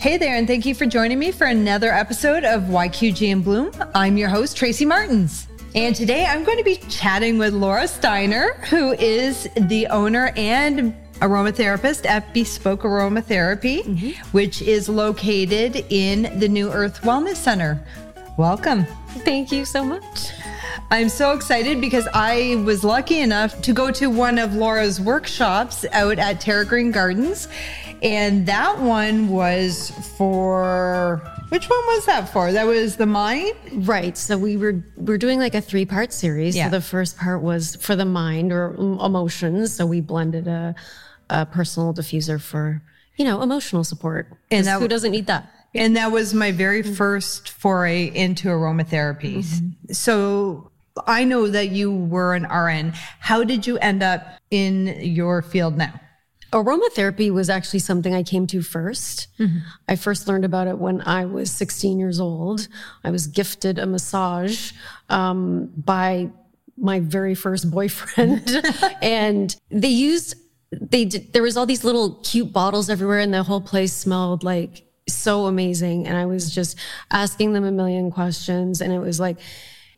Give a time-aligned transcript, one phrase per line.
[0.00, 3.72] Hey there, and thank you for joining me for another episode of YQG and Bloom.
[3.96, 5.48] I'm your host, Tracy Martins.
[5.74, 10.94] And today I'm going to be chatting with Laura Stainer, who is the owner and
[11.14, 14.10] aromatherapist at Bespoke Aromatherapy, mm-hmm.
[14.30, 17.84] which is located in the New Earth Wellness Center.
[18.36, 18.84] Welcome.
[19.24, 20.30] Thank you so much.
[20.90, 25.84] I'm so excited because I was lucky enough to go to one of Laura's workshops
[25.92, 27.48] out at Terra Green Gardens.
[28.02, 32.52] And that one was for which one was that for?
[32.52, 33.54] That was the mind?
[33.72, 34.16] Right.
[34.16, 36.56] So we were we're doing like a three-part series.
[36.56, 36.66] Yeah.
[36.66, 39.74] So the first part was for the mind or emotions.
[39.74, 40.74] So we blended a
[41.30, 42.82] a personal diffuser for,
[43.16, 44.28] you know, emotional support.
[44.50, 45.50] And that, who doesn't need that?
[45.74, 46.94] And that was my very mm-hmm.
[46.94, 49.38] first foray into aromatherapy.
[49.38, 49.92] Mm-hmm.
[49.92, 50.70] So
[51.06, 52.92] I know that you were an RN.
[53.20, 56.00] How did you end up in your field now?
[56.52, 59.58] Aromatherapy was actually something I came to 1st mm-hmm.
[59.86, 62.68] I first learned about it when I was 16 years old.
[63.04, 64.72] I was gifted a massage
[65.10, 66.30] um, by
[66.76, 68.62] my very first boyfriend,
[69.02, 70.36] and they used
[70.70, 74.44] they did, there was all these little cute bottles everywhere, and the whole place smelled
[74.44, 76.06] like so amazing.
[76.06, 76.78] And I was just
[77.10, 79.38] asking them a million questions, and it was like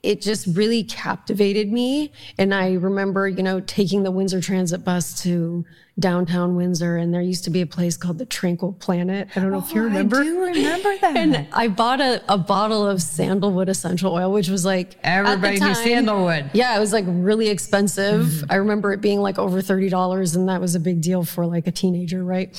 [0.02, 2.12] it just really captivated me.
[2.38, 5.64] And I remember, you know, taking the Windsor Transit bus to
[5.98, 9.28] downtown Windsor, and there used to be a place called the Tranquil Planet.
[9.36, 10.20] I don't know oh, if you oh, remember.
[10.20, 11.16] I do remember that.
[11.16, 15.68] and I bought a, a bottle of sandalwood essential oil, which was like everybody time,
[15.68, 16.50] knew sandalwood.
[16.54, 18.24] Yeah, it was like really expensive.
[18.24, 18.52] Mm-hmm.
[18.52, 21.44] I remember it being like over thirty dollars, and that was a big deal for
[21.44, 22.56] like a teenager, right?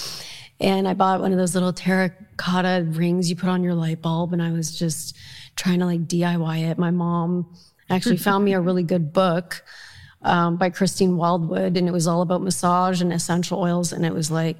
[0.59, 4.31] And I bought one of those little terracotta rings you put on your light bulb,
[4.31, 5.17] and I was just
[5.55, 6.77] trying to like DIY it.
[6.77, 7.53] My mom
[7.89, 9.63] actually found me a really good book
[10.23, 13.91] um, by Christine Wildwood, and it was all about massage and essential oils.
[13.91, 14.57] And it was like,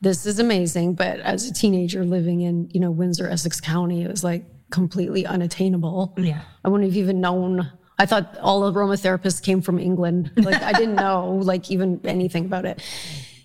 [0.00, 0.94] this is amazing.
[0.94, 5.24] But as a teenager living in, you know, Windsor, Essex County, it was like completely
[5.26, 6.14] unattainable.
[6.18, 6.42] Yeah.
[6.64, 7.70] I wouldn't have even known.
[7.98, 10.32] I thought all aromatherapists came from England.
[10.36, 12.82] Like I didn't know like even anything about it.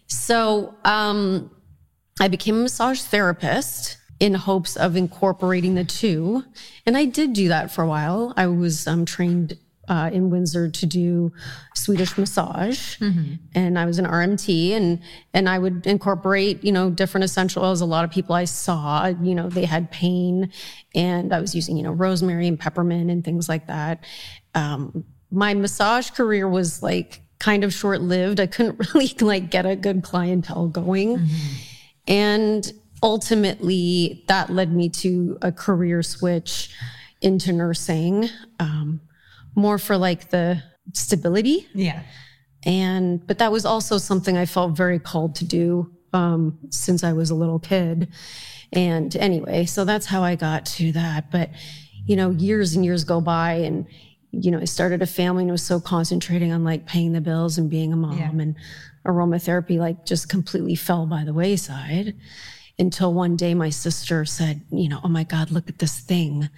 [0.07, 1.51] So um,
[2.19, 6.43] I became a massage therapist in hopes of incorporating the two.
[6.85, 8.33] And I did do that for a while.
[8.35, 9.57] I was um, trained
[9.89, 11.31] uh, in Windsor to do
[11.73, 13.35] Swedish massage, mm-hmm.
[13.55, 15.01] and I was an RMT, and
[15.33, 17.81] and I would incorporate you know different essential oils.
[17.81, 20.51] A lot of people I saw, you know, they had pain,
[20.93, 24.03] and I was using you know rosemary and peppermint and things like that.
[24.53, 28.39] Um, my massage career was like kind of short lived.
[28.39, 31.55] I couldn't really like get a good clientele going, mm-hmm.
[32.07, 32.71] and
[33.01, 36.73] ultimately that led me to a career switch
[37.21, 38.29] into nursing
[38.59, 39.01] um,
[39.55, 41.67] more for like the stability.
[41.73, 42.03] Yeah.
[42.63, 47.13] And but that was also something i felt very called to do um, since i
[47.13, 48.09] was a little kid.
[48.73, 51.31] And anyway so that's how i got to that.
[51.31, 51.51] But
[52.05, 53.85] you know years and years go by and
[54.31, 57.57] you know i started a family and was so concentrating on like paying the bills
[57.57, 58.29] and being a mom yeah.
[58.29, 58.55] and
[59.05, 62.15] aromatherapy like just completely fell by the wayside
[62.79, 66.49] until one day my sister said, you know, oh my God, look at this thing.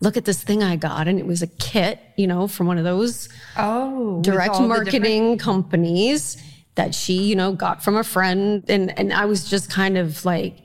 [0.00, 1.08] Look at this thing I got.
[1.08, 5.40] And it was a kit, you know, from one of those oh, direct marketing different-
[5.40, 6.42] companies
[6.76, 8.64] that she, you know, got from a friend.
[8.68, 10.62] And, and I was just kind of like,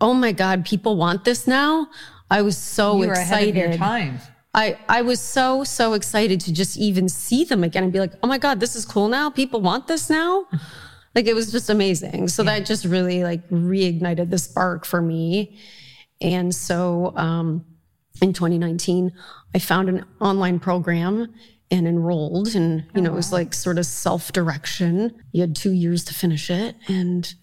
[0.00, 1.88] oh my God, people want this now.
[2.30, 3.80] I was so you excited.
[4.54, 8.12] I, I was so, so excited to just even see them again and be like,
[8.22, 9.30] oh my God, this is cool now.
[9.30, 10.46] People want this now.
[11.18, 12.28] Like it was just amazing.
[12.28, 12.60] So yeah.
[12.60, 15.58] that just really like reignited the spark for me.
[16.20, 17.64] And so um,
[18.22, 19.10] in 2019,
[19.52, 21.34] I found an online program
[21.72, 23.14] and enrolled and you oh, know wow.
[23.14, 27.34] it was like sort of self-direction you had two years to finish it and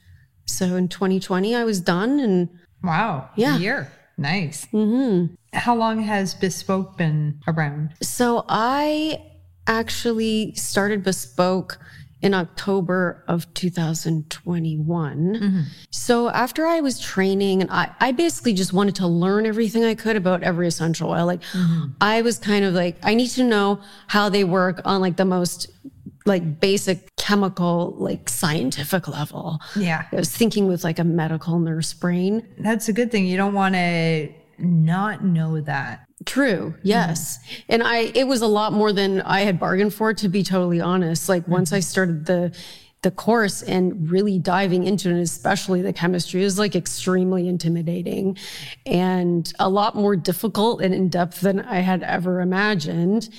[0.48, 2.50] so in 2020 i was done and
[2.82, 5.32] wow yeah year nice mm-hmm.
[5.54, 9.22] how long has bespoke been around so i
[9.68, 11.78] actually started bespoke
[12.26, 15.18] in October of 2021.
[15.18, 15.62] Mm-hmm.
[15.92, 19.94] So after I was training and I, I basically just wanted to learn everything I
[19.94, 21.28] could about every essential oil.
[21.28, 21.92] Like mm-hmm.
[22.02, 25.26] I was kind of like, I need to know how they work on like the
[25.26, 25.68] most
[26.26, 29.60] like basic chemical, like scientific level.
[29.76, 30.08] Yeah.
[30.12, 32.48] I was thinking with like a medical nurse brain.
[32.58, 33.28] That's a good thing.
[33.28, 36.05] You don't want to not know that.
[36.24, 36.76] True.
[36.82, 37.38] Yes.
[37.38, 37.64] Mm.
[37.70, 40.80] And I, it was a lot more than I had bargained for, to be totally
[40.80, 41.28] honest.
[41.28, 42.56] Like once I started the,
[43.02, 48.38] the course and really diving into it, especially the chemistry is like extremely intimidating
[48.86, 53.30] and a lot more difficult and in depth than I had ever imagined.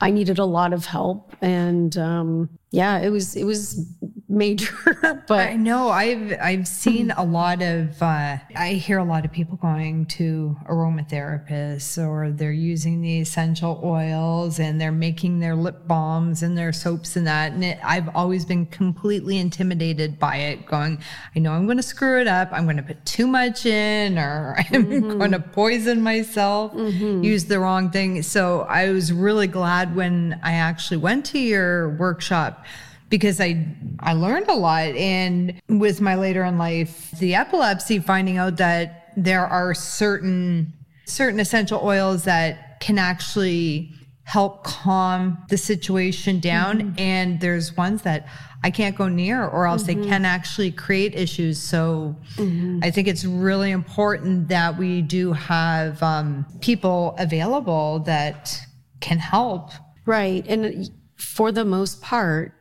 [0.00, 1.34] I needed a lot of help.
[1.40, 3.86] And, um, yeah, it was, it was
[4.28, 4.74] major,
[5.28, 9.32] but I know I've I've seen a lot of uh, I hear a lot of
[9.32, 15.86] people going to aromatherapists or they're using the essential oils and they're making their lip
[15.86, 20.66] balms and their soaps and that and it, I've always been completely intimidated by it
[20.66, 20.98] going
[21.34, 24.18] I know I'm going to screw it up I'm going to put too much in
[24.18, 28.22] or I'm going to poison myself use the wrong thing.
[28.22, 32.65] So I was really glad when I actually went to your workshop
[33.08, 33.66] because I
[34.00, 34.88] I learned a lot.
[34.94, 40.72] And with my later in life the epilepsy finding out that there are certain
[41.06, 43.92] certain essential oils that can actually
[44.24, 46.80] help calm the situation down.
[46.80, 46.98] Mm-hmm.
[46.98, 48.26] And there's ones that
[48.64, 50.08] I can't go near or else they mm-hmm.
[50.08, 51.62] can actually create issues.
[51.62, 52.80] So mm-hmm.
[52.82, 58.58] I think it's really important that we do have um, people available that
[59.00, 59.70] can help.
[60.06, 60.44] Right.
[60.48, 62.52] And for the most part,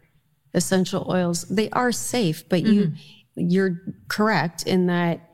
[0.54, 3.50] essential oils they are safe, but you mm-hmm.
[3.50, 5.30] you're correct in that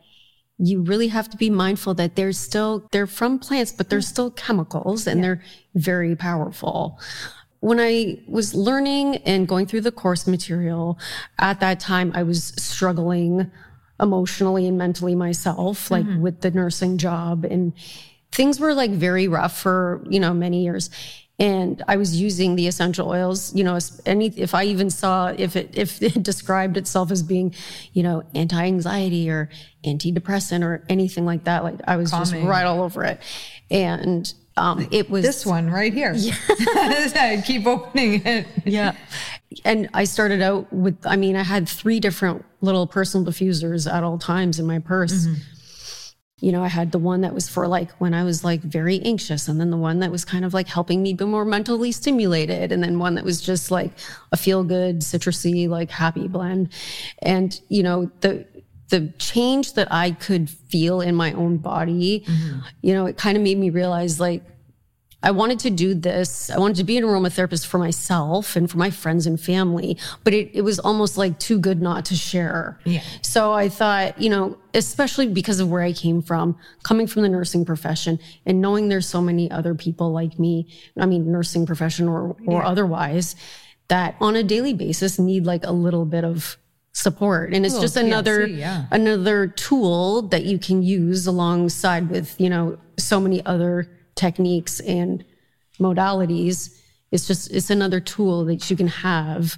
[0.57, 4.03] you really have to be mindful that they're still they're from plants, but they're mm.
[4.03, 5.41] still chemicals and they're
[5.75, 6.99] very powerful.
[7.61, 10.99] When I was learning and going through the course material,
[11.39, 13.51] at that time I was struggling
[13.99, 16.21] emotionally and mentally myself, like mm-hmm.
[16.21, 17.73] with the nursing job and
[18.31, 20.89] things were like very rough for, you know, many years.
[21.41, 25.55] And I was using the essential oils, you know, any, if I even saw if
[25.55, 27.55] it, if it described itself as being,
[27.93, 29.49] you know, anti-anxiety or
[29.83, 33.19] antidepressant or anything like that, like I was just right all over it.
[33.71, 36.13] And, um, it was this one right here.
[36.15, 38.45] I keep opening it.
[38.63, 38.95] yeah.
[39.65, 44.03] And I started out with, I mean, I had three different little personal diffusers at
[44.03, 45.25] all times in my purse.
[46.41, 48.99] You know, I had the one that was for like when I was like very
[49.01, 51.91] anxious, and then the one that was kind of like helping me be more mentally
[51.91, 53.91] stimulated, and then one that was just like
[54.31, 56.73] a feel good, citrusy, like happy blend.
[57.21, 58.45] And, you know, the,
[58.89, 62.59] the change that I could feel in my own body, mm-hmm.
[62.81, 64.43] you know, it kind of made me realize like,
[65.23, 66.49] I wanted to do this.
[66.49, 70.33] I wanted to be an aromatherapist for myself and for my friends and family, but
[70.33, 72.79] it, it was almost like too good not to share.
[72.85, 73.01] Yeah.
[73.21, 77.29] So I thought, you know, especially because of where I came from, coming from the
[77.29, 82.07] nursing profession and knowing there's so many other people like me, I mean, nursing profession
[82.07, 83.35] or, or otherwise,
[83.89, 86.57] that on a daily basis need like a little bit of
[86.93, 87.53] support.
[87.53, 88.85] And it's just another, TLC, yeah.
[88.91, 95.23] another tool that you can use alongside with, you know, so many other techniques and
[95.79, 96.79] modalities.
[97.11, 99.57] It's just, it's another tool that you can have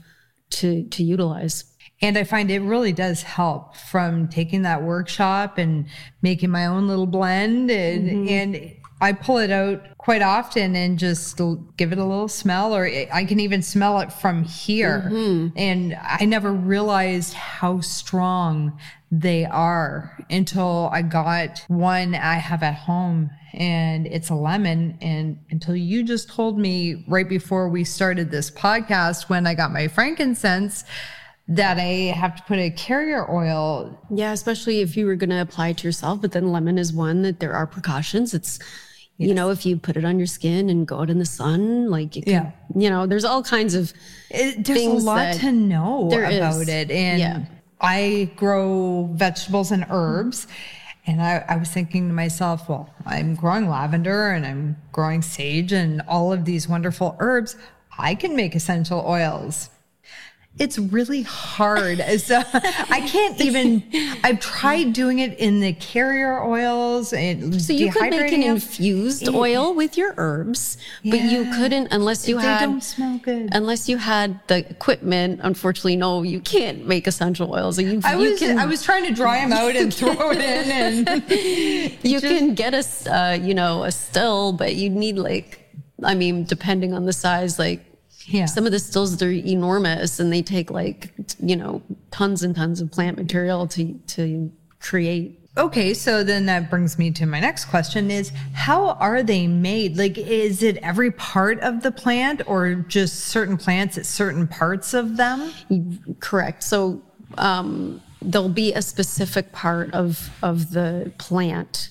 [0.51, 1.65] to, to utilize.
[2.01, 5.85] And I find it really does help from taking that workshop and
[6.21, 8.29] making my own little blend and, mm-hmm.
[8.29, 11.39] and I pull it out quite often and just
[11.77, 15.09] give it a little smell or I can even smell it from here.
[15.11, 15.57] Mm-hmm.
[15.57, 18.79] And I never realized how strong
[19.11, 24.97] they are until I got one I have at home and it's a lemon.
[25.01, 29.71] And until you just told me right before we started this podcast when I got
[29.71, 30.83] my frankincense
[31.47, 33.99] that I have to put a carrier oil.
[34.09, 36.93] Yeah, especially if you were going to apply it to yourself, but then lemon is
[36.93, 38.33] one that there are precautions.
[38.33, 38.59] It's,
[39.17, 41.89] you know, if you put it on your skin and go out in the sun,
[41.89, 42.51] like, it could, Yeah.
[42.75, 43.93] you know, there's all kinds of,
[44.29, 46.69] It, there's a lot to know about is.
[46.69, 46.89] it.
[46.89, 47.45] And Yeah.
[47.81, 50.47] I grow vegetables and herbs.
[51.05, 55.73] And I, I was thinking to myself, well, I'm growing lavender and I'm growing sage
[55.73, 57.57] and all of these wonderful herbs.
[57.99, 59.69] I can make essential oils.
[60.59, 62.01] It's really hard.
[62.23, 63.83] So I can't even,
[64.23, 69.27] I've tried doing it in the carrier oils and so you could make an infused
[69.27, 73.49] oil with your herbs, but you couldn't unless you They had, don't smell good.
[73.51, 75.39] unless you had the equipment.
[75.43, 77.79] Unfortunately, no, you can't make essential oils.
[77.79, 80.37] You, I you was, can, I was trying to dry them out and throw it
[80.37, 81.23] in and
[82.03, 85.59] you can get a, uh, you know, a still, but you need like,
[86.03, 87.81] I mean, depending on the size, like
[88.27, 88.45] Yeah.
[88.45, 92.81] some of the stills they're enormous and they take like, you know, tons and tons
[92.81, 95.39] of plant material to to create.
[95.55, 99.97] Okay, so then that brings me to my next question is how are they made?
[99.97, 104.93] Like is it every part of the plant or just certain plants at certain parts
[104.93, 105.51] of them?
[106.19, 106.63] Correct.
[106.63, 107.03] So
[107.37, 111.89] um, there'll be a specific part of of the plant.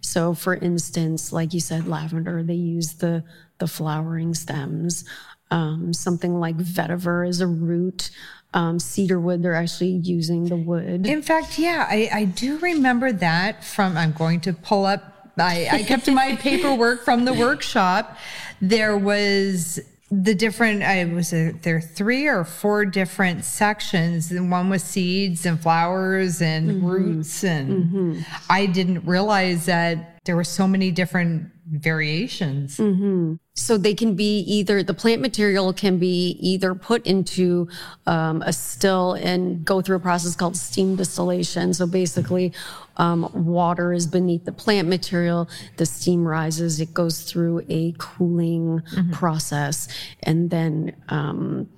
[0.00, 3.24] So, for instance, like you said, lavender, they use the
[3.58, 5.04] the flowering stems.
[5.52, 8.10] Um, something like vetiver is a root.
[8.54, 11.06] Um, cedarwood, they're actually using the wood.
[11.06, 15.68] In fact, yeah, I, I do remember that from I'm going to pull up I,
[15.72, 18.18] I kept my paperwork from the workshop.
[18.60, 19.80] There was
[20.10, 25.46] the different I was it there three or four different sections and one with seeds
[25.46, 26.86] and flowers and Mm-hmm.
[26.86, 32.78] roots and I didn't realize that there were so many different variations.
[32.78, 33.38] Mm.
[33.54, 37.68] So they can be either the plant material can be either put into
[38.06, 41.74] um, a still and go through a process called steam distillation.
[41.74, 42.52] So basically,
[42.96, 48.82] um, water is beneath the plant material, the steam rises, it goes through a cooling
[49.12, 49.88] process,
[50.22, 51.68] and then um,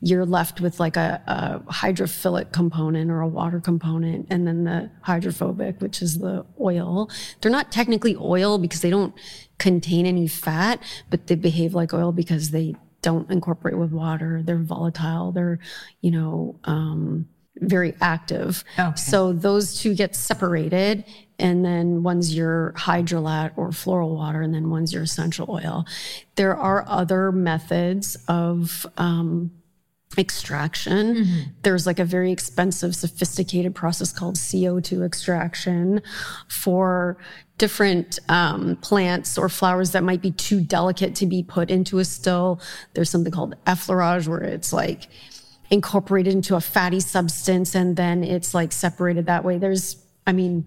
[0.00, 4.90] you're left with like a, a hydrophilic component or a water component, and then the
[5.02, 7.10] hydrophobic, which is the oil.
[7.40, 9.14] They're not technically oil because they don't
[9.58, 14.42] contain any fat, but they behave like oil because they don't incorporate with water.
[14.44, 15.32] They're volatile.
[15.32, 15.58] They're,
[16.00, 18.64] you know, um, very active.
[18.78, 18.96] Okay.
[18.96, 21.04] So those two get separated.
[21.40, 25.86] And then one's your hydrolat or floral water, and then one's your essential oil.
[26.36, 29.50] There are other methods of um,
[30.18, 31.54] extraction.
[31.62, 36.02] There's like a very expensive, sophisticated process called CO2 extraction
[36.48, 37.16] for
[37.58, 42.04] different um, plants or flowers that might be too delicate to be put into a
[42.04, 42.60] still.
[42.94, 45.08] There's something called effleurage where it's like
[45.70, 49.58] incorporated into a fatty substance and then it's like separated that way.
[49.58, 50.64] There's, I mean,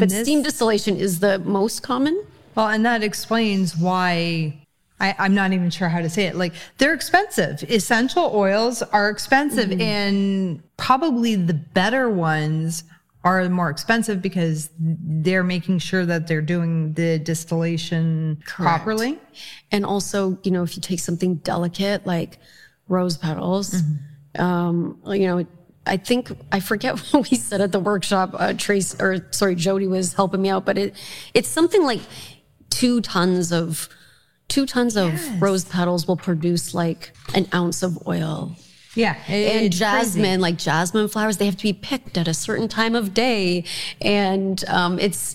[0.00, 2.22] but this- steam distillation is the most common.
[2.54, 4.54] Well, and that explains why
[5.00, 6.36] I, I'm not even sure how to say it.
[6.36, 7.64] Like they're expensive.
[7.68, 12.84] Essential oils are expensive, and probably the better ones
[13.24, 19.18] are more expensive because they're making sure that they're doing the distillation properly.
[19.72, 22.38] And also, you know, if you take something delicate like
[22.86, 23.82] rose petals,
[24.38, 25.46] um, you know,
[25.86, 28.30] I think I forget what we said at the workshop.
[28.34, 30.94] Uh, Trace or sorry, Jody was helping me out, but it
[31.34, 32.00] it's something like
[32.70, 33.88] two tons of
[34.48, 35.12] two tons of
[35.42, 38.56] rose petals will produce like an ounce of oil.
[38.94, 40.20] Yeah, it- And it's crazy.
[40.20, 43.64] jasmine, like jasmine flowers, they have to be picked at a certain time of day,
[44.00, 45.34] and um, it's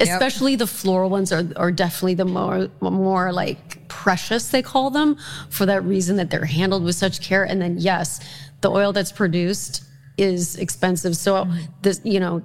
[0.00, 5.16] especially the floral ones are are definitely the more more like precious they call them
[5.50, 7.44] for that reason that they're handled with such care.
[7.44, 8.18] And then yes,
[8.64, 9.84] the oil that's produced
[10.16, 11.16] is expensive.
[11.16, 11.46] So
[11.82, 12.42] this, you know.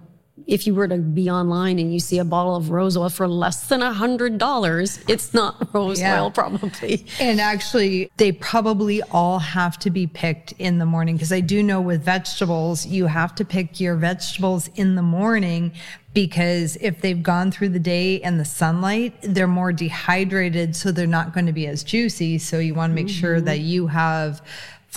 [0.47, 3.27] If you were to be online and you see a bottle of rose oil for
[3.27, 6.23] less than a hundred dollars, it's not rose Yeah.
[6.23, 7.05] oil, probably.
[7.19, 11.61] And actually, they probably all have to be picked in the morning because I do
[11.61, 15.71] know with vegetables, you have to pick your vegetables in the morning
[16.13, 21.05] because if they've gone through the day and the sunlight, they're more dehydrated, so they're
[21.05, 22.39] not going to be as juicy.
[22.39, 23.45] So you want to make sure mm-hmm.
[23.45, 24.41] that you have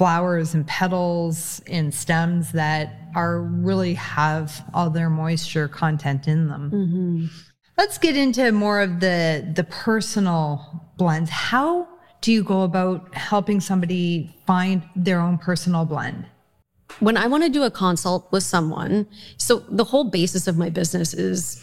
[0.03, 6.71] flowers and petals and stems that are really have all their moisture content in them.
[6.75, 7.27] Mm-hmm.
[7.79, 11.31] Let's get into more of the the personal blends.
[11.31, 11.87] How
[12.21, 16.27] do you go about helping somebody find their own personal blend?
[17.01, 19.07] when I want to do a consult with someone,
[19.37, 21.63] so the whole basis of my business is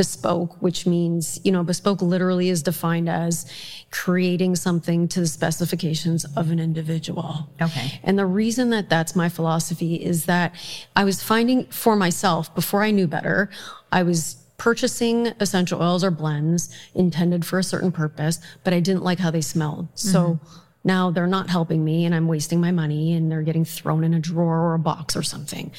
[0.00, 3.44] bespoke, which means, you know, bespoke literally is defined as
[3.90, 7.50] creating something to the specifications of an individual.
[7.60, 8.00] Okay.
[8.02, 10.54] And the reason that that's my philosophy is that
[10.96, 13.50] I was finding for myself before I knew better,
[13.92, 19.04] I was purchasing essential oils or blends intended for a certain purpose, but I didn't
[19.04, 19.88] like how they smelled.
[19.96, 20.58] So mm-hmm.
[20.82, 24.14] now they're not helping me and I'm wasting my money and they're getting thrown in
[24.14, 25.70] a drawer or a box or something.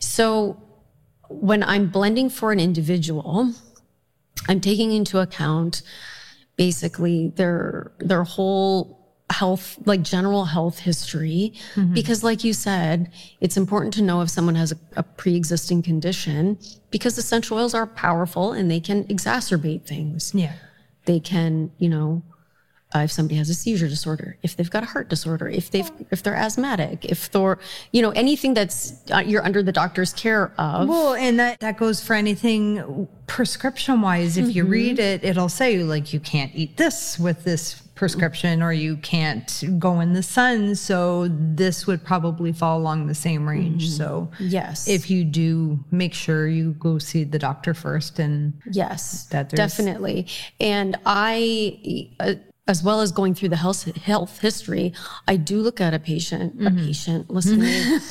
[0.00, 0.56] So
[1.28, 3.52] when I'm blending for an individual,
[4.48, 5.82] I'm taking into account
[6.56, 9.00] basically their their whole
[9.30, 11.54] health like general health history.
[11.74, 11.94] Mm-hmm.
[11.94, 16.58] Because like you said it's important to know if someone has a, a pre-existing condition
[16.90, 20.32] because essential oils are powerful and they can exacerbate things.
[20.34, 20.52] Yeah.
[21.06, 22.22] they can you know
[22.94, 25.90] uh, if somebody has a seizure disorder if they've got a heart disorder if they've
[26.10, 27.58] if they're asthmatic if they're
[27.92, 31.76] you know anything that's uh, you're under the doctor's care of Well, and that that
[31.76, 34.36] goes for anything prescription wise.
[34.36, 38.72] If you read it, it'll say like you can't eat this with this prescription or
[38.72, 40.74] you can't go in the sun.
[40.74, 43.88] So this would probably fall along the same range.
[43.90, 49.26] So yes if you do make sure you go see the doctor first and Yes,
[49.26, 50.26] that definitely.
[50.60, 52.34] And I, uh,
[52.66, 54.94] as well as going through the health health history,
[55.28, 58.00] I do look at a patient, a patient listening.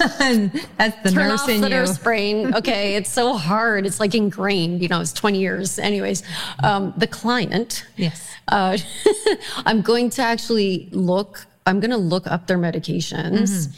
[0.77, 1.75] that's the Turn nurse off in the you.
[1.75, 2.53] nurse brain.
[2.63, 3.86] Okay, it's so hard.
[3.86, 4.81] It's like ingrained.
[4.81, 5.79] You know, it's twenty years.
[5.79, 6.22] Anyways,
[6.62, 7.86] um, the client.
[7.95, 8.27] Yes.
[8.48, 8.77] Uh,
[9.65, 11.45] I'm going to actually look.
[11.65, 13.75] I'm going to look up their medications.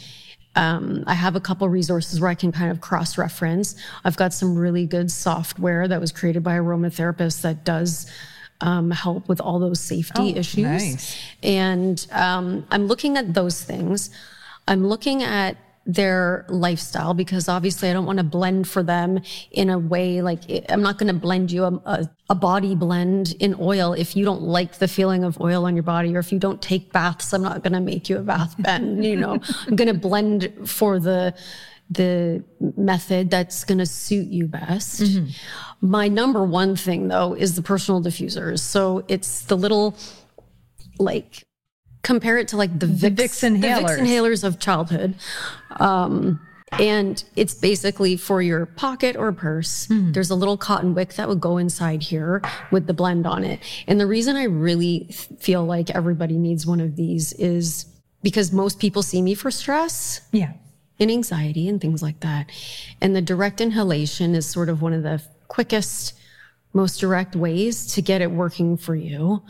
[0.56, 3.76] Um, I have a couple resources where I can kind of cross reference.
[4.04, 8.10] I've got some really good software that was created by aromatherapist that does
[8.60, 10.64] um, help with all those safety Oh, issues.
[10.64, 11.16] nice.
[11.42, 14.10] And um, I'm looking at those things.
[14.68, 15.56] I'm looking at
[15.88, 19.20] their lifestyle because obviously I don't want to blend for them
[19.52, 23.36] in a way like I'm not going to blend you a, a, a body blend
[23.38, 26.32] in oil if you don't like the feeling of oil on your body or if
[26.32, 27.32] you don't take baths.
[27.32, 29.04] I'm not going to make you a bath bend.
[29.04, 31.34] You know, I'm going to blend for the
[31.90, 32.42] the
[32.76, 35.02] method that's going to suit you best.
[35.80, 38.60] My number one thing though is the personal diffusers.
[38.60, 39.96] So it's the little
[40.98, 41.44] like
[42.02, 43.98] compare it to like the Vicks, Vicks the Vicks inhalers.
[43.98, 45.14] inhalers of childhood.
[45.78, 46.40] Um,
[46.72, 49.86] and it's basically for your pocket or purse.
[49.86, 50.12] Hmm.
[50.12, 53.60] There's a little cotton wick that would go inside here with the blend on it.
[53.86, 57.86] And the reason I really feel like everybody needs one of these is
[58.22, 60.52] because most people see me for stress Yeah.
[60.98, 62.50] And anxiety and things like that.
[63.00, 66.14] And the direct inhalation is sort of one of the quickest,
[66.72, 69.42] most direct ways to get it working for you.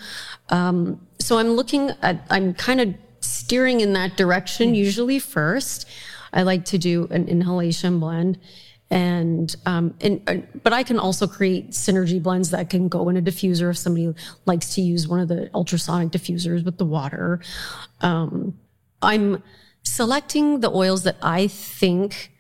[0.49, 5.89] Um, so I'm looking at, I'm kind of steering in that direction usually first.
[6.33, 8.39] I like to do an inhalation blend.
[8.89, 13.17] And, um, and, uh, but I can also create synergy blends that can go in
[13.17, 17.41] a diffuser if somebody likes to use one of the ultrasonic diffusers with the water.
[18.01, 18.57] Um,
[19.03, 19.43] I'm
[19.87, 22.33] selecting the oils that I think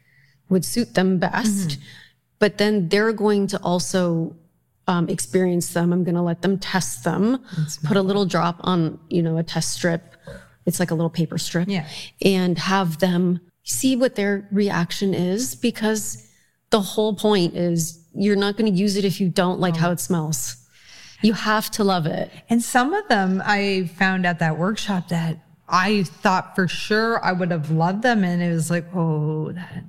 [0.48, 1.78] would suit them best,
[2.38, 4.36] but then they're going to also
[4.88, 5.92] um, experience them.
[5.92, 7.42] I'm going to let them test them,
[7.84, 10.14] put a little drop on, you know, a test strip.
[10.66, 11.86] It's like a little paper strip Yeah.
[12.22, 16.28] and have them see what their reaction is because
[16.70, 19.90] the whole point is you're not going to use it if you don't like how
[19.92, 20.56] it smells.
[21.22, 22.30] You have to love it.
[22.48, 27.32] And some of them I found at that workshop that I thought for sure I
[27.32, 28.24] would have loved them.
[28.24, 29.84] And it was like, oh, that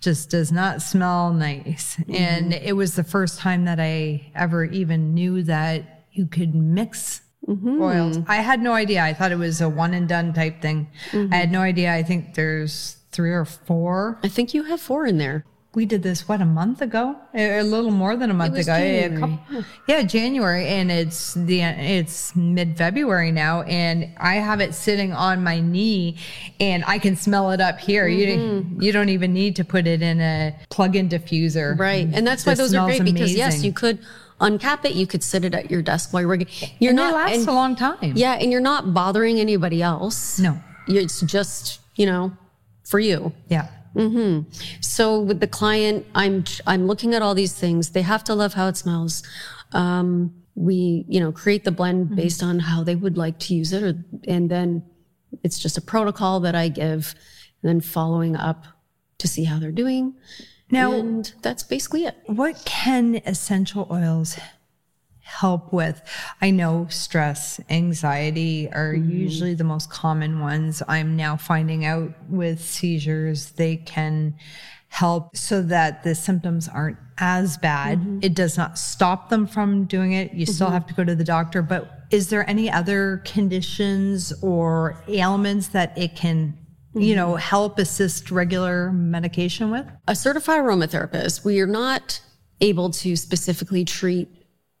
[0.00, 1.96] just does not smell nice.
[1.96, 2.14] Mm-hmm.
[2.14, 7.22] And it was the first time that I ever even knew that you could mix
[7.46, 7.80] mm-hmm.
[7.82, 8.18] oils.
[8.28, 9.02] I had no idea.
[9.02, 10.88] I thought it was a one and done type thing.
[11.12, 11.32] I mm-hmm.
[11.32, 11.92] had no idea.
[11.92, 14.18] I think there's three or four.
[14.22, 15.44] I think you have four in there.
[15.74, 18.74] We did this what a month ago, a little more than a month ago.
[18.74, 19.20] Yeah, a January.
[19.20, 25.12] couple- yeah, January, and it's the it's mid February now, and I have it sitting
[25.12, 26.16] on my knee,
[26.58, 28.08] and I can smell it up here.
[28.08, 28.82] You mm-hmm.
[28.82, 32.08] you don't even need to put it in a plug-in diffuser, Right.
[32.12, 33.98] And that's why those are great because yes, you could
[34.40, 34.94] uncap it.
[34.94, 36.48] You could sit it at your desk while you're working.
[36.78, 38.12] You're And not, it lasts and- a long time.
[38.16, 38.34] yeah.
[38.34, 40.38] And you're not bothering anybody else.
[40.38, 40.58] No.
[40.86, 42.32] It's just, you know,
[42.84, 43.32] for you.
[43.48, 43.68] Yeah.
[44.80, 47.90] So with the client, I'm, I'm looking at all these things.
[47.90, 49.22] They have to love how it smells.
[49.72, 53.72] Um, we, you know, create the blend based on how they would like to use
[53.72, 53.82] it.
[53.82, 53.94] Or,
[54.26, 54.82] and then
[55.44, 57.14] it's just a protocol that I give
[57.62, 58.64] and then following up
[59.18, 60.14] to see how they're doing.
[60.70, 62.16] Now- and that's basically it.
[62.26, 64.38] What can essential oils
[65.28, 66.00] help with?
[66.40, 69.10] I know stress, anxiety are mm-hmm.
[69.10, 70.82] usually the most common ones.
[70.88, 74.34] I'm now finding out with seizures, they can
[74.88, 77.98] help so that the symptoms aren't as bad.
[77.98, 78.20] Mm-hmm.
[78.22, 80.32] It does not stop them from doing it.
[80.32, 80.74] You still mm-hmm.
[80.74, 85.96] have to go to the doctor, but is there any other conditions or ailments that
[85.98, 86.56] it can,
[86.94, 89.86] you know, help assist regular medication with?
[90.06, 92.22] a certified aromatherapist, we are not
[92.60, 94.28] able to specifically treat,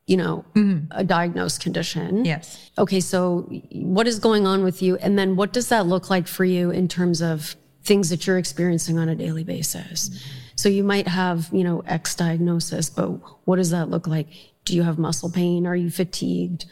[0.08, 0.90] you know, mm-hmm.
[0.90, 2.24] a diagnosed condition.
[2.24, 2.70] Yes.
[2.78, 3.42] Okay, so
[3.72, 4.96] what is going on with you?
[4.96, 8.38] And then what does that look like for you in terms of things that you're
[8.38, 10.10] experiencing on a daily basis?
[10.56, 13.08] So you might have, you know, X diagnosis, but
[13.44, 14.28] what does that look like?
[14.64, 15.66] Do you have muscle pain?
[15.66, 16.64] Are you fatigued?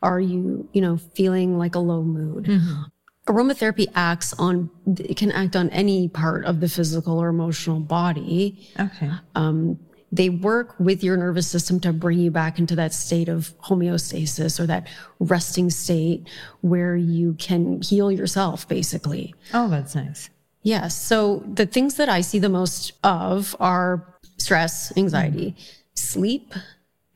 [0.00, 2.44] Are you, you know, feeling like a low mood?
[2.44, 2.82] Mm-hmm.
[3.26, 8.70] Aromatherapy acts on, it can act on any part of the physical or emotional body
[8.78, 9.10] Okay.
[9.34, 9.80] Um,
[10.14, 14.60] they work with your nervous system to bring you back into that state of homeostasis
[14.60, 14.86] or that
[15.18, 16.28] resting state
[16.60, 19.34] where you can heal yourself, basically.
[19.52, 20.30] Oh, that's nice.
[20.62, 20.96] Yes.
[20.96, 24.06] So the things that I see the most of are
[24.38, 25.56] stress, anxiety,
[25.94, 26.54] sleep,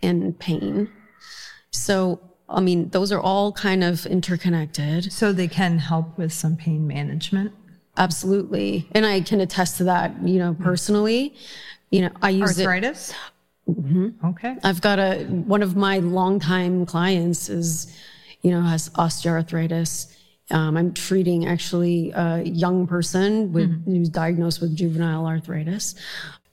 [0.02, 0.90] and pain.
[1.70, 5.12] So, I mean, those are all kind of interconnected.
[5.12, 7.52] So they can help with some pain management.
[7.98, 8.88] Absolutely.
[8.92, 11.34] And I can attest to that, you know, personally.
[11.90, 12.64] You know, I use it.
[12.64, 13.12] Arthritis?
[14.24, 14.56] Okay.
[14.62, 17.94] I've got a one of my longtime clients is,
[18.40, 20.14] you know, has osteoarthritis.
[20.50, 25.94] Um, I'm treating actually a young person with who's diagnosed with juvenile arthritis,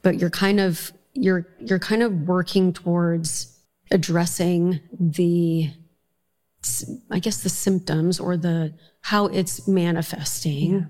[0.02, 3.58] but you're kind of you're you're kind of working towards
[3.92, 5.72] addressing the
[7.12, 10.88] I guess the symptoms or the how it's manifesting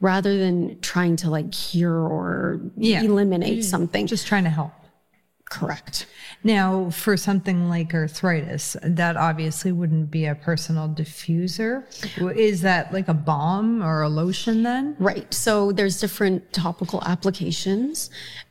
[0.00, 3.02] rather than trying to like cure or Yeah.
[3.02, 4.06] eliminate something.
[4.06, 4.72] Just trying to help.
[5.50, 6.04] Correct.
[6.44, 11.84] Now, for something like arthritis, that obviously wouldn't be a personal diffuser.
[12.36, 14.94] Is that like a balm or a lotion then?
[14.98, 15.32] Right.
[15.32, 18.10] So there's different topical applications.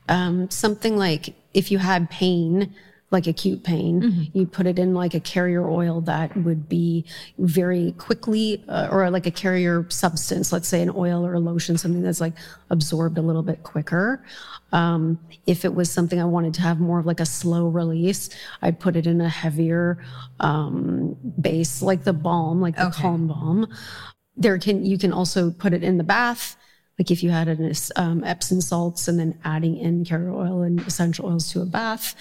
[0.09, 2.73] Um, something like if you had pain,
[3.09, 4.37] like acute pain, Mm-hmm.
[4.37, 7.05] you put it in like a carrier oil that would be
[7.37, 11.77] very quickly, uh, or like a carrier substance, let's say an oil or a lotion,
[11.77, 12.33] something that's like
[12.69, 14.25] absorbed a little bit quicker.
[14.73, 18.29] Um, if it was something I wanted to have more of like a slow release,
[18.61, 20.03] I'd put it in a heavier
[20.41, 23.01] um, base, like the balm, like the Okay.
[23.01, 23.67] calm balm.
[24.35, 26.57] There can you can also put it in the bath,
[26.99, 30.79] like if you had an um, Epsom salts and then adding in carrier oil and
[30.81, 32.15] essential oils to a bath.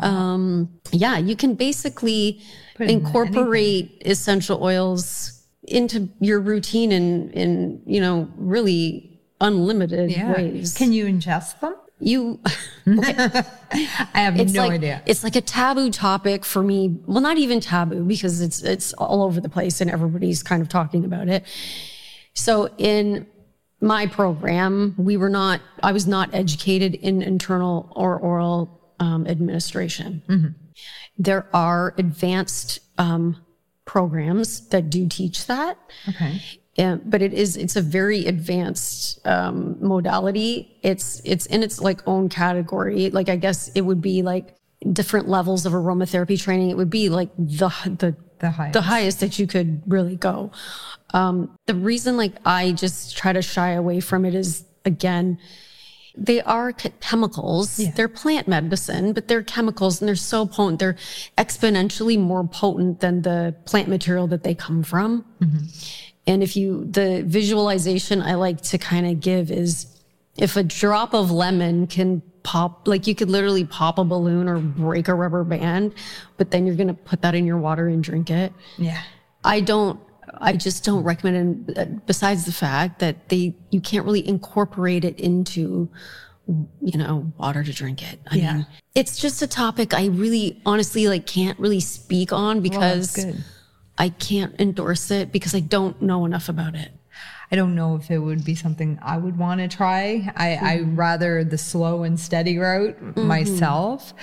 [0.00, 2.40] Um, yeah, you can basically
[2.76, 10.74] Put in incorporate essential oils into your routine in in you know really unlimited ways.
[10.74, 11.74] Can you ingest them?
[11.98, 12.38] you
[12.86, 13.44] I
[14.14, 15.02] have it's no like idea.
[15.06, 17.00] it's like a taboo topic for me.
[17.06, 20.68] Well, not even taboo because it's it's all over the place and everybody's kind of
[20.68, 21.44] talking about it.
[22.34, 23.26] So in
[23.80, 25.60] my program, we were not.
[25.82, 30.22] I was not educated in internal or oral um, administration.
[30.28, 30.48] Mm-hmm.
[31.18, 33.36] There are advanced um,
[33.84, 35.78] programs that do teach that.
[36.08, 36.42] Okay.
[36.76, 40.78] Yeah, but it is it's a very advanced um, modality.
[40.82, 43.10] It's it's in its like own category.
[43.10, 44.54] Like I guess it would be like
[44.92, 46.68] different levels of aromatherapy training.
[46.68, 48.72] It would be like the the The highest.
[48.74, 50.50] the highest that you could really go.
[51.14, 55.38] Um, the reason like I just try to shy away from it is again,
[56.16, 57.76] they are ch- chemicals.
[57.94, 60.78] They're plant medicine, but they're chemicals and they're so potent.
[60.78, 60.96] They're
[61.36, 65.24] exponentially more potent than the plant material that they come from.
[66.26, 69.86] And if you, the visualization I like to kind of give is
[70.36, 74.60] if a drop of lemon can pop, like you could literally pop a balloon or
[74.60, 75.92] break a rubber band,
[76.36, 78.52] but then you're going to put that in your water and drink it.
[78.78, 79.02] Yeah.
[79.42, 79.98] I don't,
[80.38, 82.06] I just don't recommend it.
[82.06, 85.90] Besides the fact that they, you can't really incorporate it into,
[86.80, 88.20] you know, water to drink it.
[88.30, 88.52] I Yeah.
[88.58, 93.42] mean, it's just a topic I really honestly like can't really speak on because good.
[93.98, 96.92] I can't endorse it because I don't know enough about it.
[97.50, 100.32] I don't know if it would be something I would want to try.
[100.36, 100.96] I, I mm-hmm.
[100.96, 103.26] rather the slow and steady route mm-hmm.
[103.26, 104.14] myself.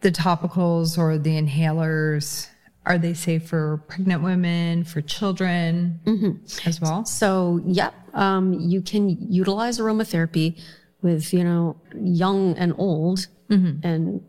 [0.00, 2.48] The topicals or the inhalers,
[2.86, 6.68] are they safe for pregnant women, for children mm-hmm.
[6.68, 7.04] as well?
[7.04, 10.60] So, yep, um, you can utilize aromatherapy
[11.02, 13.26] with, you know, young and old.
[13.50, 14.22] And,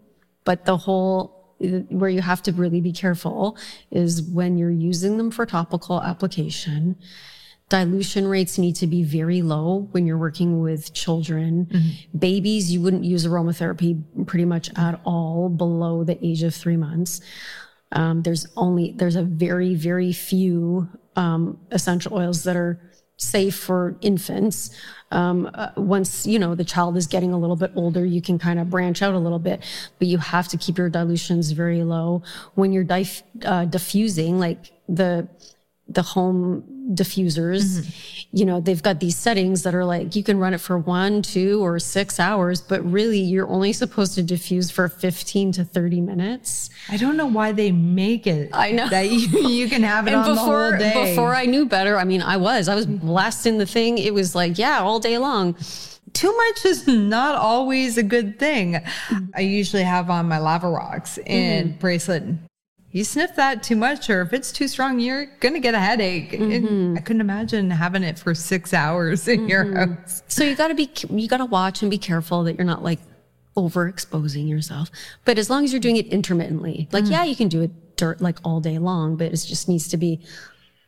[0.43, 3.57] but the whole, uh, where you have to really be careful
[3.91, 6.95] is when you're using them for topical application,
[7.69, 11.67] dilution rates need to be very low when you're working with children.
[12.17, 17.21] Babies, you wouldn't use aromatherapy pretty much at all below the age of three months.
[17.91, 22.79] Um, there's only there's a very very few um, essential oils that are
[23.17, 24.69] safe for infants.
[25.11, 28.39] Um, uh, once you know the child is getting a little bit older, you can
[28.39, 29.63] kind of branch out a little bit,
[29.97, 32.23] but you have to keep your dilutions very low
[32.55, 35.27] when you're dif- uh, diffusing, like the
[35.87, 37.79] the home diffusers.
[37.79, 38.27] Mm-hmm.
[38.31, 41.21] You know they've got these settings that are like you can run it for one,
[41.21, 46.01] two, or six hours, but really you're only supposed to diffuse for 15 to 30
[46.01, 46.69] minutes.
[46.89, 48.51] I don't know why they make it.
[48.53, 48.87] I know.
[48.89, 51.09] that you, you can have it and on before the whole day.
[51.11, 53.97] before I knew better, I mean, I was I was blasting the thing.
[53.97, 55.55] It was like, yeah, all day long.
[56.13, 58.81] too much is not always a good thing.
[59.35, 61.31] I usually have on my lava rocks mm-hmm.
[61.31, 62.23] and bracelet.
[62.91, 66.33] You sniff that too much, or if it's too strong, you're gonna get a headache.
[66.33, 66.97] And mm-hmm.
[66.97, 69.93] I couldn't imagine having it for six hours in your mm-hmm.
[69.93, 70.23] house.
[70.27, 72.83] So you got to be you got to watch and be careful that you're not
[72.83, 72.99] like
[73.55, 74.89] overexposing yourself.
[75.25, 77.11] But as long as you're doing it intermittently, like mm.
[77.11, 79.97] yeah, you can do it dirt like all day long, but it just needs to
[79.97, 80.21] be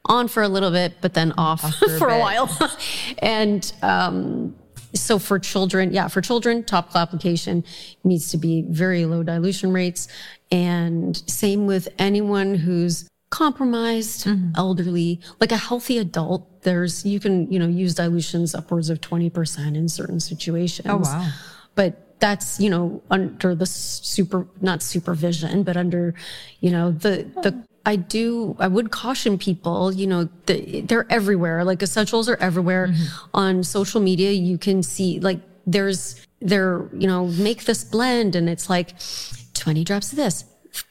[0.06, 2.50] on for a little bit, but then off, for a for a, while.
[3.20, 4.56] and um,
[4.94, 7.64] so for children, yeah, for children, topical application
[8.04, 10.08] needs to be very low dilution rates.
[10.52, 14.52] And same with anyone who's compromised, mm-hmm.
[14.56, 16.62] elderly, like a healthy adult.
[16.64, 20.88] There's, you can, you know, use dilutions upwards of 20% in certain situations.
[20.90, 21.32] Oh, wow.
[21.74, 26.14] But that's, you know, under the super, not supervision, but under,
[26.60, 27.64] you know, the, the, oh.
[27.86, 31.64] I do, I would caution people, you know, they're everywhere.
[31.64, 33.26] Like essentials are everywhere mm-hmm.
[33.34, 34.32] on social media.
[34.32, 38.94] You can see like there's, they're, you know, make this blend and it's like
[39.56, 40.46] 20 drops of this,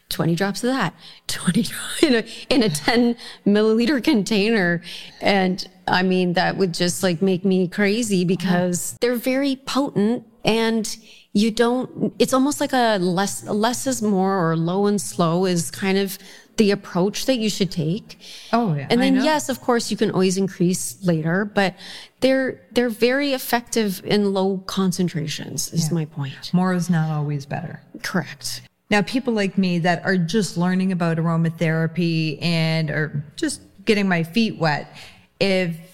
[0.08, 0.94] 20 drops of that,
[1.28, 1.66] 20
[2.02, 4.82] in a, in a 10 milliliter container.
[5.20, 8.98] And I mean, that would just like make me crazy because uh-huh.
[9.00, 10.96] they're very potent and
[11.32, 15.70] you don't, it's almost like a less, less is more or low and slow is
[15.70, 16.18] kind of
[16.60, 18.18] the approach that you should take.
[18.52, 18.86] Oh, yeah.
[18.90, 21.74] And then yes, of course you can always increase later, but
[22.20, 26.52] they're, they're very effective in low concentrations is my point.
[26.52, 27.80] more is not always better.
[28.02, 28.60] Correct.
[28.90, 34.22] Now, people like me that are just learning about aromatherapy and are just getting my
[34.22, 34.94] feet wet,
[35.40, 35.89] if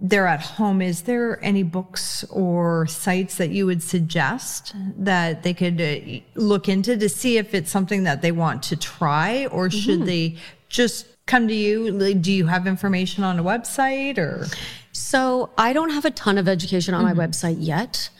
[0.00, 5.52] they're at home, is there any books or sites that you would suggest that they
[5.52, 9.70] could uh, look into to see if it's something that they want to try, or
[9.70, 10.36] should they
[10.68, 12.14] just come to you?
[12.14, 14.46] Do you have information on a website or?
[14.92, 18.10] So I don't have a ton of education on my website yet,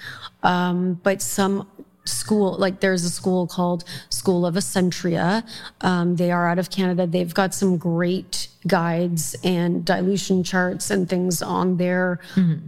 [0.43, 1.69] um, but some
[2.09, 5.47] school like there's a school called School of Accentria.
[5.83, 7.07] Um, they are out of Canada.
[7.07, 12.21] They've got some great guides and dilution charts and things on their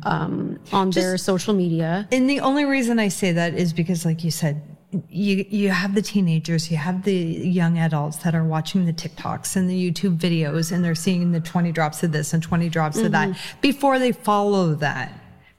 [0.05, 2.09] um, on their social media.
[2.12, 4.62] And the only reason I say that is because, like you said,
[5.09, 9.57] you you have the teenagers, you have the young adults that are watching the TikToks
[9.57, 12.98] and the YouTube videos, and they're seeing the twenty drops of this and twenty drops
[12.98, 13.37] of that.
[13.61, 15.12] Before they follow that,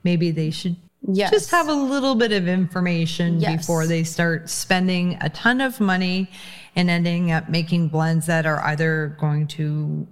[0.04, 0.76] maybe they should
[1.08, 1.32] Yes.
[1.32, 3.58] just have a little bit of information Yes.
[3.58, 6.30] before they start spending a ton of money
[6.76, 10.08] and ending up making blends that are either going to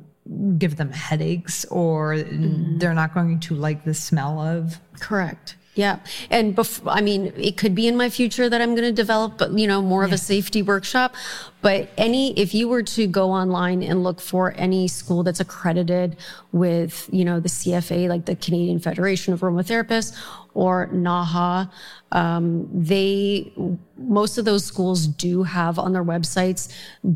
[0.58, 2.78] give them headaches or mm-hmm.
[2.78, 4.80] they're not going to like the smell of.
[4.99, 5.56] Correct.
[5.80, 6.00] Yeah.
[6.30, 9.58] And I mean, it could be in my future that I'm going to develop, but
[9.58, 11.15] you know, more of a safety workshop.
[11.62, 16.18] But any, if you were to go online and look for any school that's accredited
[16.52, 20.18] with, you know, the CFA, like the Canadian Federation of Aromatherapists
[20.54, 21.72] or NAHA,
[22.12, 23.54] um, they,
[23.98, 26.70] most of those schools do have on their websites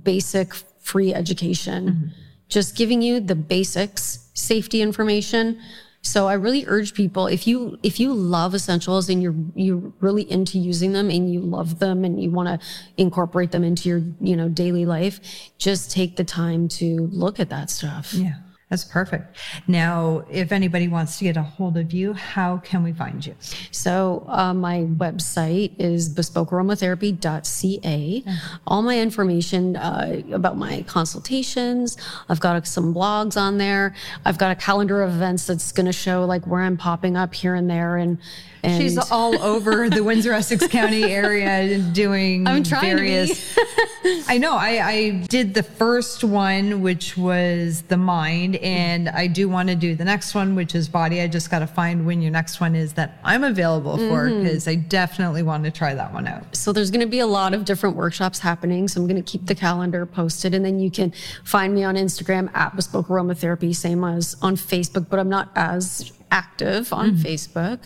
[0.05, 2.13] basic free education,
[2.47, 5.59] just giving you the basics, safety information.
[6.05, 10.29] So I really urge people if you if you love essentials and you're you're really
[10.29, 14.01] into using them and you love them and you want to incorporate them into your
[14.19, 15.21] you know daily life,
[15.57, 18.13] just take the time to look at that stuff.
[18.13, 18.35] Yeah,
[18.73, 19.37] that's perfect.
[19.67, 23.35] Now, if anybody wants to get a hold of you, how can we find you?
[23.69, 28.23] So uh, my website is bespokearomatherapy.ca.
[28.65, 31.97] All my information uh, about my consultations.
[32.29, 33.93] I've got some blogs on there.
[34.25, 37.35] I've got a calendar of events that's going to show like where I'm popping up
[37.35, 37.97] here and there.
[37.97, 38.17] And,
[38.63, 43.57] and She's all over the Windsor Essex County area doing I'm trying various.
[44.27, 44.53] I know.
[44.55, 49.75] I, I did the first one, which was the mind, and I do want to
[49.75, 51.21] do the next one, which is body.
[51.21, 54.43] I just got to find when your next one is that I'm available for Mm-hmm.
[54.43, 56.55] because I definitely want to try that one out.
[56.55, 58.87] So there's going to be a lot of different workshops happening.
[58.87, 61.95] So I'm going to keep the calendar posted, and then you can find me on
[61.95, 67.79] Instagram at Bespoke Aromatherapy, same as on Facebook, but I'm not as active on Facebook.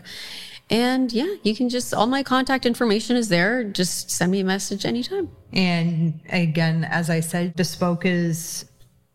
[0.70, 3.64] And yeah, you can just all my contact information is there.
[3.64, 5.30] Just send me a message anytime.
[5.54, 8.66] And again, as I said, Bespoke is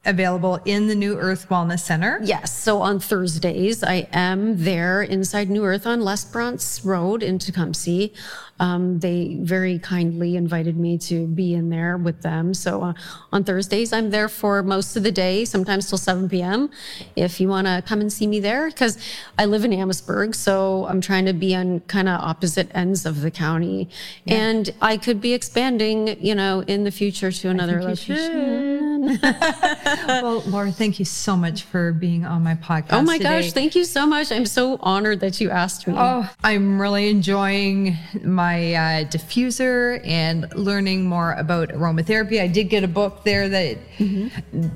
[0.05, 2.19] available in the New Earth Wellness Center.
[2.23, 2.57] Yes.
[2.57, 8.09] So on Thursdays, I am there inside New Earth on Lesperance Road in Tecumseh.
[8.59, 12.53] Um, they very kindly invited me to be in there with them.
[12.55, 12.93] So uh,
[13.33, 16.71] on Thursdays, I'm there for most of the day, sometimes till 7 p.m.
[17.17, 18.99] If you want to come and see me there, because
[19.39, 23.21] I live in Amherstburg, so I'm trying to be on kind of opposite ends of
[23.21, 23.89] the county,
[24.27, 28.82] and I could be expanding, you know, in the future to another you
[30.23, 32.93] Well, Laura, thank you so much for being on my podcast.
[32.93, 33.43] Oh my today.
[33.43, 34.31] gosh, thank you so much.
[34.31, 35.95] I'm so honored that you asked me.
[35.97, 42.41] Oh, I'm really enjoying my uh, diffuser and learning more about aromatherapy.
[42.41, 43.79] I did get a book there that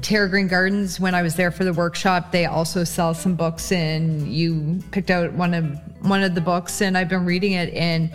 [0.02, 3.70] Terra Green Gardens, when I was there for the workshop, they also sell some books
[3.70, 7.72] and you picked out one of one of the books and I've been reading it
[7.74, 8.10] and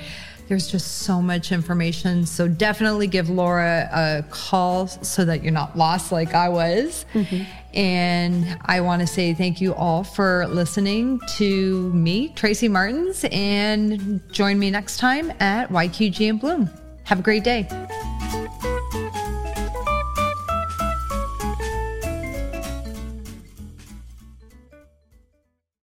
[0.51, 2.25] there's just so much information.
[2.25, 7.05] So definitely give Laura a call so that you're not lost like I was.
[7.13, 7.43] Mm-hmm.
[7.73, 14.21] And I want to say thank you all for listening to me, Tracy Martins, and
[14.33, 16.69] join me next time at YQG and Bloom.
[17.05, 17.65] Have a great day.